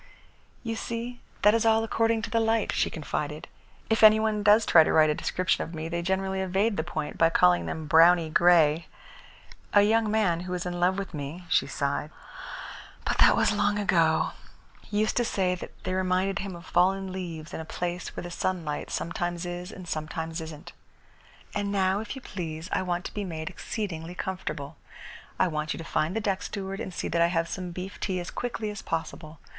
[0.63, 3.47] "You see, that is all according to the light," she confided.
[3.87, 6.83] "If any one does try to write a description of me, they generally evade the
[6.83, 8.87] point by calling them browny grey.
[9.73, 12.09] A young man who was in love with me," she sighed,
[13.05, 14.31] "but that was long ago,
[14.89, 18.31] used to say that they reminded him of fallen leaves in a place where the
[18.31, 20.73] sunlight sometimes is and sometimes isn't.
[21.53, 24.77] And now, if you please, I want to be made exceedingly comfortable.
[25.37, 27.99] I want you to find the deck steward and see that I have some beef
[27.99, 29.37] tea as quickly as possible.